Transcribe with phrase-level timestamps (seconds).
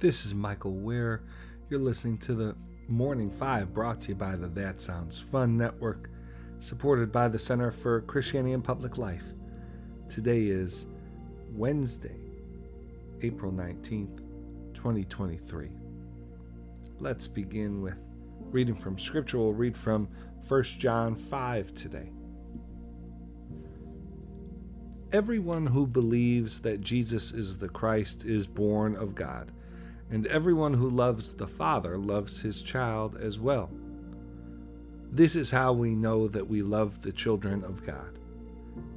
[0.00, 1.22] This is Michael Wear.
[1.68, 2.54] You're listening to the
[2.86, 6.08] Morning Five brought to you by the That Sounds Fun Network,
[6.60, 9.24] supported by the Center for Christianity and Public Life.
[10.08, 10.86] Today is
[11.50, 12.20] Wednesday,
[13.22, 14.18] April 19th,
[14.72, 15.68] 2023.
[17.00, 18.06] Let's begin with
[18.38, 19.38] reading from Scripture.
[19.38, 20.08] We'll read from
[20.46, 22.12] 1 John 5 today.
[25.10, 29.50] Everyone who believes that Jesus is the Christ is born of God,
[30.10, 33.70] and everyone who loves the Father loves his child as well.
[35.10, 38.18] This is how we know that we love the children of God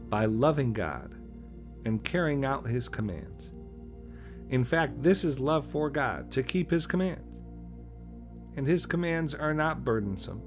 [0.09, 1.15] by loving God
[1.85, 3.51] and carrying out his commands.
[4.49, 7.41] In fact, this is love for God, to keep his commands.
[8.57, 10.41] And his commands are not burdensome,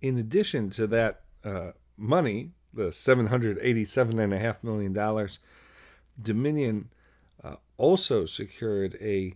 [0.00, 5.28] In addition to that uh, money, the $787.5 million,
[6.20, 6.88] Dominion
[7.42, 9.34] uh, also secured a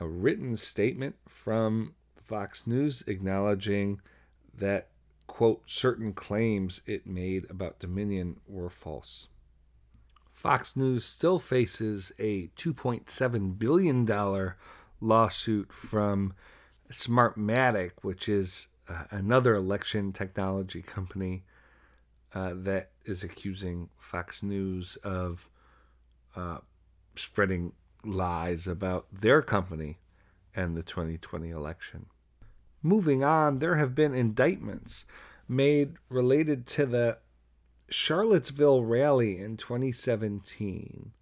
[0.00, 1.94] a written statement from
[2.30, 4.00] Fox News acknowledging
[4.56, 4.86] that,
[5.26, 9.26] quote, certain claims it made about Dominion were false.
[10.30, 14.06] Fox News still faces a $2.7 billion
[15.00, 16.32] lawsuit from
[16.88, 21.42] Smartmatic, which is uh, another election technology company
[22.32, 25.48] uh, that is accusing Fox News of
[26.36, 26.58] uh,
[27.16, 27.72] spreading
[28.04, 29.98] lies about their company
[30.54, 32.06] and the 2020 election.
[32.82, 35.04] Moving on, there have been indictments
[35.48, 37.18] made related to the
[37.88, 41.12] Charlottesville rally in 2017.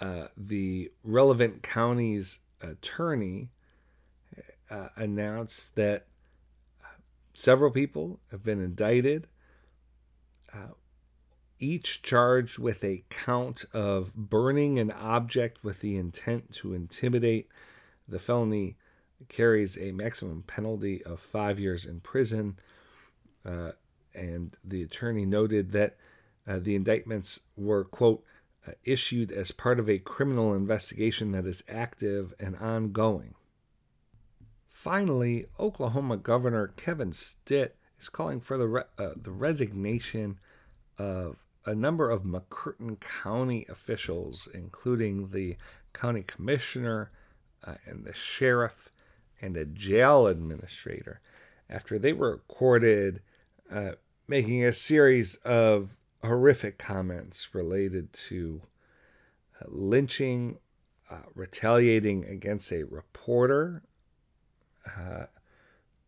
[0.00, 3.50] Uh, the relevant county's attorney
[4.70, 6.06] uh, announced that
[7.34, 9.28] several people have been indicted.
[10.52, 10.72] Uh,
[11.58, 17.48] each charged with a count of burning an object with the intent to intimidate.
[18.08, 18.76] The felony
[19.28, 22.58] carries a maximum penalty of five years in prison.
[23.44, 23.72] Uh,
[24.14, 25.96] and the attorney noted that
[26.46, 28.24] uh, the indictments were, quote,
[28.66, 33.34] uh, issued as part of a criminal investigation that is active and ongoing.
[34.68, 40.38] Finally, Oklahoma Governor Kevin Stitt is calling for the, re- uh, the resignation
[40.98, 45.56] of a number of McCurtain County officials, including the
[45.92, 47.10] county commissioner
[47.64, 48.90] uh, and the sheriff
[49.42, 51.20] and a jail administrator,
[51.68, 53.20] after they were recorded
[53.70, 53.92] uh,
[54.28, 58.62] making a series of horrific comments related to
[59.60, 60.58] uh, lynching,
[61.10, 63.82] uh, retaliating against a reporter,
[64.96, 65.26] uh,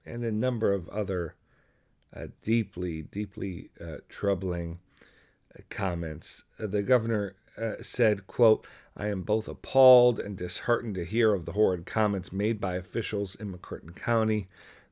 [0.06, 1.34] and a number of other
[2.15, 3.71] uh, deeply, deeply
[4.09, 4.78] troubling
[5.63, 6.45] comments.
[6.59, 8.67] Uh, the governor uh, said, quote,
[8.97, 13.35] I am both appalled and disheartened to hear of the horrid comments made by officials
[13.35, 14.49] in McCurtain County.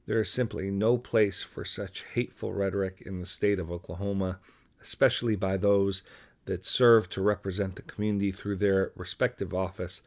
[0.06, 4.40] There is simply no place for such hateful rhetoric in the state of Oklahoma,
[4.80, 6.02] especially by those
[6.46, 10.02] that serve to represent the community through their respective office.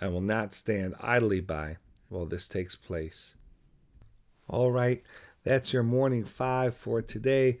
[0.00, 1.78] I will not stand idly by
[2.10, 3.34] while this takes place.
[4.48, 5.02] All right,
[5.44, 7.60] that's your morning five for today.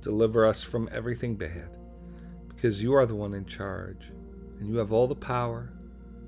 [0.00, 1.76] Deliver us from everything bad,
[2.48, 4.10] because you are the one in charge,
[4.58, 5.72] and you have all the power,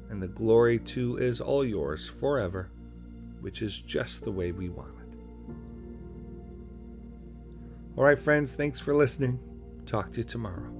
[0.08, 2.70] and the glory too is all yours forever,
[3.40, 5.18] which is just the way we want it.
[7.96, 9.38] All right, friends, thanks for listening.
[9.86, 10.79] Talk to you tomorrow.